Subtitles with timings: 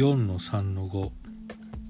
[0.00, 1.10] 4の3の5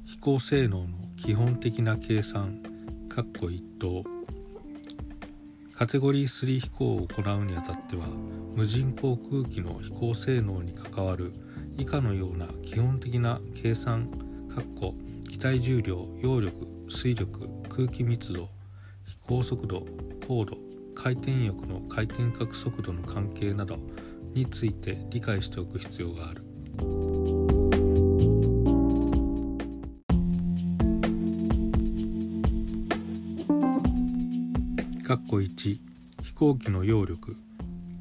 [0.04, 2.60] 飛行性能の基本的な計算。
[3.08, 4.04] 括弧1等。
[5.72, 8.08] カテゴリー3飛行を行うにあたっては
[8.56, 11.32] 無人航空機の飛行性能に関わる
[11.78, 14.10] 以下のような基本的な計算。
[14.48, 14.94] 括弧
[15.30, 18.48] 機体重量揚力水力空気密度
[19.06, 19.86] 飛行速度
[20.26, 20.56] 高度
[20.96, 23.78] 回転翼の回転角速度の関係など
[24.34, 26.42] について理解しておく必要がある。
[35.16, 35.80] 1
[36.22, 37.36] 飛行機の揚力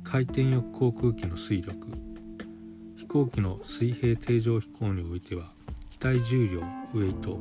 [0.03, 1.87] 回転翼航空機の水力。
[2.97, 5.51] 飛行機の水平定常飛行においては
[5.89, 7.39] 機体重量ウェイト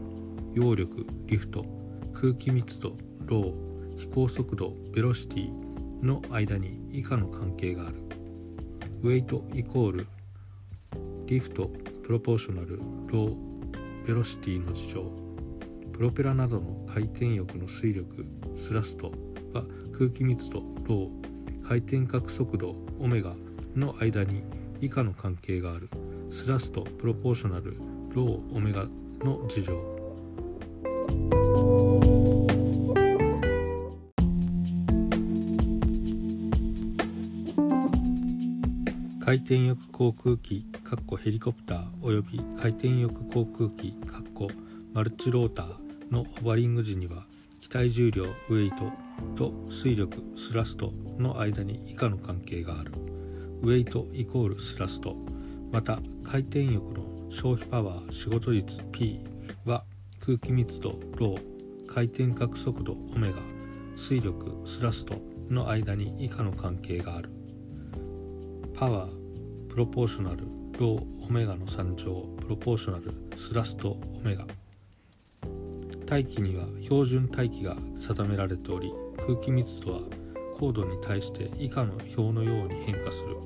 [0.54, 1.66] 揚力リフト
[2.14, 7.96] 空気密度ロー飛行速度 velocity の間に以下の関係がある。
[9.02, 10.06] weight equal
[11.26, 11.70] lift
[12.04, 12.78] proportional
[13.08, 15.28] ロー velocity の二乗。
[15.92, 18.24] プロペラなどの回転翼の推力
[18.56, 19.12] thrust
[19.98, 23.34] 空気密度ロー回転角速度オメガ
[23.74, 24.44] の間に
[24.80, 25.90] 以下の関係がある。
[26.30, 27.76] thrust proportional
[28.14, 28.84] ローオメガ
[29.24, 29.98] の事情。
[39.24, 40.64] 回転翼航空機
[41.24, 43.94] ヘリコプターおよび回転翼航空機
[44.94, 47.24] マルチローターのホバリング時には
[47.68, 48.90] 機体重量ウェイト
[49.36, 52.92] と水力スラストの間に以下の関係がある。
[53.60, 55.14] ウェイトイコールスラスト。
[55.70, 59.20] また回転翼の消費パワー仕事率 P
[59.66, 59.84] は
[60.24, 61.86] 空気密度ロー。
[61.86, 63.36] 回転角速度オメガ。
[63.96, 65.16] 推力 thrust
[65.50, 67.30] の間に以下の関係がある。
[68.74, 70.46] power proportional
[70.78, 71.28] ロー。
[71.28, 74.46] オメガの3乗 proportional thrust オメガ。
[76.08, 80.00] 大気には標準大気が定められており空気密度は
[80.58, 83.36] 高度に対して以下の表のように変化する。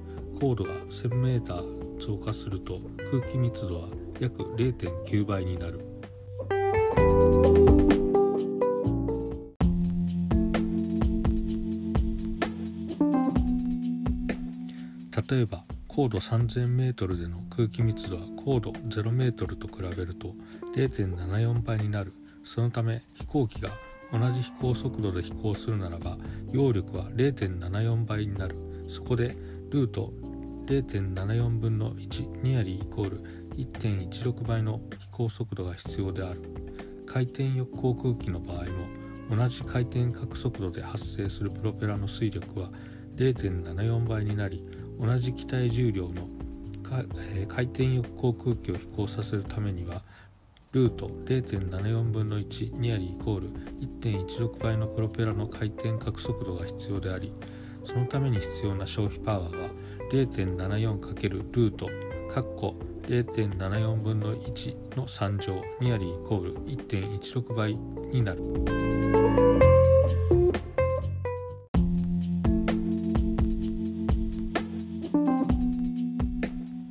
[0.40, 2.78] 高度が 1000m 増加すると
[3.10, 3.88] 空気密度は
[4.20, 5.80] 約0.9倍になる。
[15.30, 20.34] 例えば高度 3000m での空気密度は高度 0m と比べると
[20.76, 22.12] 0.74倍になる。
[22.44, 23.70] そのため飛行機が
[24.12, 26.18] 同じ飛行速度で飛行するならば
[26.52, 28.56] 揚力は0.74倍になる。
[28.88, 29.36] そこで
[29.70, 30.12] ルート
[30.66, 33.22] 0.74分の1ニアリーイコール
[33.56, 36.42] 1.16倍の飛行速度が必要である。
[37.06, 42.70] 回転翼航空機の場合も同じ回転角速度で発生するプロペラの水力は
[43.16, 44.64] 0.74倍になり
[44.98, 46.28] 同じ機体重量の
[47.48, 50.02] 回転翼航空機を飛行させるためには
[50.72, 53.50] ルート0.74分の1ニアリーイコール
[54.00, 57.32] 1.16倍のプロペラの回転角速度が必要であり
[57.84, 59.68] そのために必要な消費パワーは
[60.10, 61.90] 0.74× ルート
[63.02, 68.42] 0.74分の1の3乗ニアリーイコール1.16倍になる。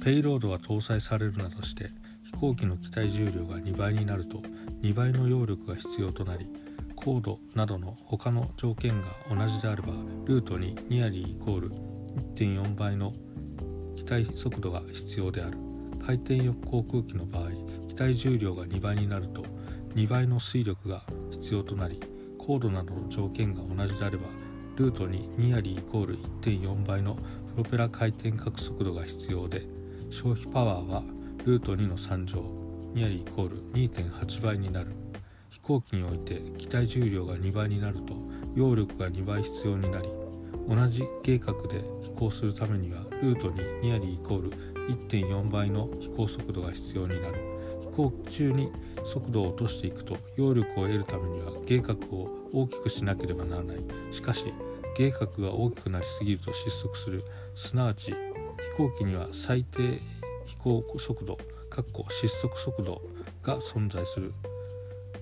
[0.04, 1.92] ペイロードが搭載されるなどして
[2.34, 4.42] 飛行機の機体重量が2倍になると
[4.82, 6.48] 2倍の揚力が必要となり
[6.96, 9.94] 高度などの他の条件が同じであれば
[10.26, 11.70] ルートにニアリーイコール
[12.36, 13.14] 1.4倍の
[13.96, 15.58] 機体速度が必要である。
[16.06, 17.52] 回転翼航空機の場合
[17.88, 19.44] 機体重量が2倍になると
[19.94, 22.02] 2倍の水力が必要となり
[22.40, 24.24] 高度などの条件が同じであれば
[24.78, 27.16] ルートにニアリーイコール1.4倍の
[27.56, 29.64] プロペラ回転角速度が必要で
[30.10, 31.04] 消費パワーは
[31.44, 32.44] ルート2の3乗
[32.94, 34.92] ニアリーイコール2.8倍になる。
[35.50, 38.14] 飛行機において機体重量が2倍になると
[38.56, 40.08] 揚力が2倍必要になり
[40.68, 44.50] 同じ計画で飛行するためにはルートにニアリーイコール
[45.10, 47.36] 1.4倍の飛行速度が必要になる。
[47.82, 48.72] 飛行中に
[49.04, 53.78] 速度を落としていくと揚力を得るためには計画を大きくしなければならない。
[54.12, 54.46] しかし
[54.96, 57.24] 計画が大きくなりすぎると失速する。
[57.56, 58.16] すなわち飛
[58.78, 60.00] 行機には最低
[60.46, 61.38] 飛行速度
[62.10, 63.02] 失速速度
[63.42, 64.34] が存在する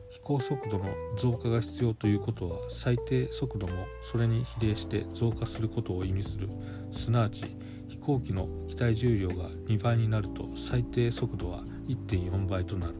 [0.09, 0.85] 飛行速度の
[1.17, 6.49] 増加が必要ということは最低速度もそれに比例して増加することを意味する
[6.91, 7.55] すなわち
[7.87, 12.95] 飛行機の機体重量が2倍になると最低速度は1.4倍となる。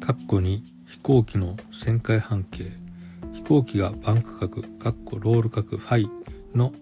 [0.00, 2.83] 括弧に飛行機の旋回半径
[3.44, 6.10] 飛行機がバンク角、カッコロール角ファイ
[6.54, 6.72] の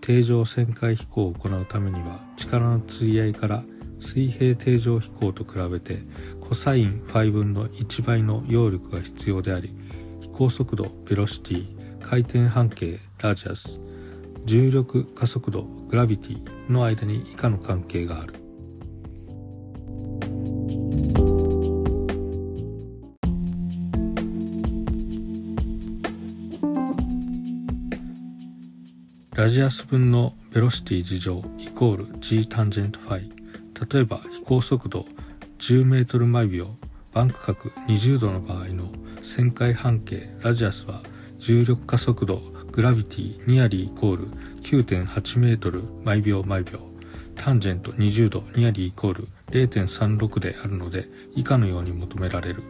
[0.00, 3.64] 定常旋回飛行を行うためには力の釣り合いから
[3.98, 6.04] 水平定常飛行と比べて
[6.40, 9.74] コサインファイ分の1倍の揚力が必要であり
[10.20, 13.80] 飛行速度 velocity 回転半径 radius
[14.44, 18.41] 重力加速度 gravity の間に以下の関係がある
[29.34, 33.32] radius 分の velocity 二乗イコール g タンジェントファイ。
[33.90, 35.06] 例えば飛行速度
[35.58, 36.76] 10メートル毎秒
[37.14, 38.92] バンク角20度の場合の
[39.22, 41.00] 旋回半径 radius は
[41.38, 44.26] 重力加速度 gravity nearly equal
[44.60, 46.80] 9.8メートル毎秒毎秒
[47.34, 52.62] タンジェント20度 nearly equal 0.36であるので以下のように求められる。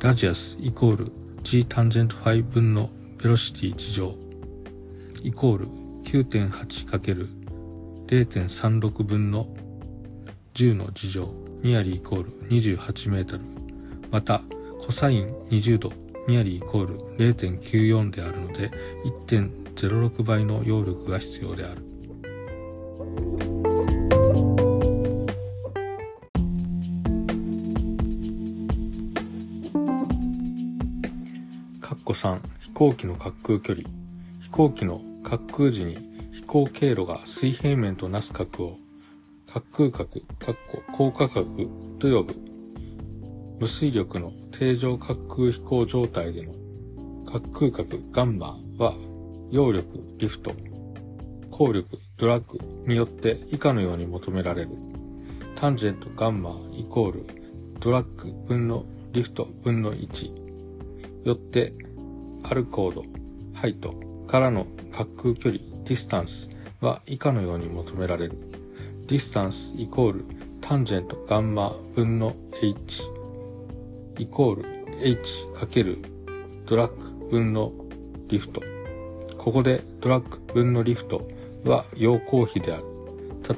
[0.00, 1.12] radius equal
[1.42, 4.14] g タンジェント5分のベロシティ地上
[5.24, 5.85] イコール
[6.16, 9.54] 9.8×0.36 分の
[10.54, 11.28] 10の次乗
[11.62, 13.44] ニアリーイコール28メートル
[14.10, 14.40] また
[14.80, 15.92] コサイン20度
[16.26, 18.70] ニアリーイコール0.94であるので
[19.26, 21.84] 1.06倍の揚力が必要である。
[32.16, 33.86] 3飛行機の滑空距離。
[34.40, 35.96] 飛行機の滑空時に
[36.30, 38.78] 飛行経路が水平面となす角を
[39.48, 41.46] 滑空角、かっこ高価角
[41.98, 42.34] と呼ぶ。
[43.58, 46.52] 無水力の定常滑空飛行状態での
[47.24, 48.94] 滑空角ガンマは、
[49.50, 50.52] 揚力、リフト、
[51.50, 54.70] 効力、ドラッグによって以下のように求められる。
[55.56, 57.26] タンジェントガンマイコール
[57.80, 61.24] Drag 分のリフト分の1。
[61.24, 61.72] よって、
[62.44, 63.02] ある高度、
[63.54, 66.50] height からの滑空距離、 distance
[66.80, 68.36] は以下のように求められる。
[69.06, 70.24] distance イコール
[70.60, 73.04] タンジェントガンマ分の h
[74.18, 74.64] イコール
[75.00, 75.98] h かける
[76.66, 77.72] Drag 分の
[78.28, 78.62] Lift。
[79.38, 81.28] ここで Drag 分のリフト
[81.64, 82.84] は揚抗比である。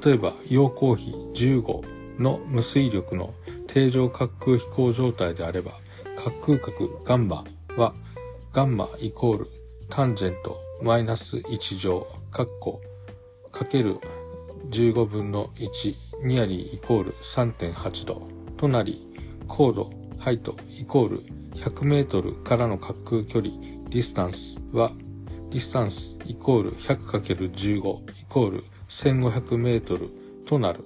[0.04, 3.32] 例えば揚抗比15の無推力の
[3.66, 5.72] 定常滑空飛行状態であれば、
[6.16, 7.44] 滑空角ガンマ
[7.76, 7.94] は
[8.52, 9.57] ガンマイコール
[9.90, 12.80] タンジェントマイナス1乗、カッコ、
[13.50, 13.96] かける
[14.70, 15.94] 15分の1
[16.24, 19.08] ニアリーイコール3.8度となり、
[19.46, 21.22] 高度、 height イコール
[21.54, 23.54] 100メートルからの滑空距離、
[23.88, 24.92] distance は、
[25.50, 27.80] ディスタンスイコール 100×15 イ
[28.28, 30.10] コール1500メートル
[30.46, 30.84] となる。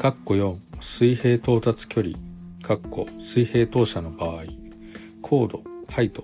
[0.00, 2.16] 括弧4水平到達距離、
[2.62, 4.44] 括弧水平投射の場合、
[5.20, 6.22] 高度、ハイト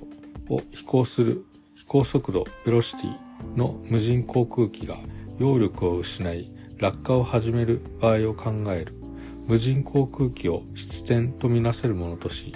[0.49, 1.45] を飛行する
[1.75, 4.97] 飛行速度、ベロシティの無人航空機が
[5.39, 8.95] 揚力を失い落下を始める場合を考える。
[9.47, 12.55] 無人航空機を質点とみなせるものとし、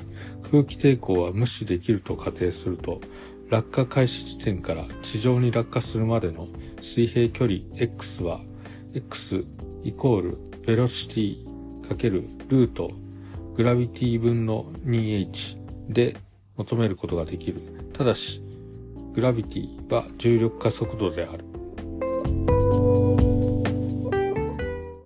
[0.50, 3.02] 空気抵抗は無視できると仮定すると、
[3.50, 6.48] 落下開始地点から地上に落下するまでの
[6.80, 8.40] 水平距離 x は
[8.94, 9.44] x
[9.84, 12.90] イコールベロシティかけるルート
[13.54, 16.16] グラビティ分の 2h で
[16.56, 17.60] 求めることができる。
[17.92, 18.42] ただし、
[19.12, 21.44] グラビティは重力加速度である。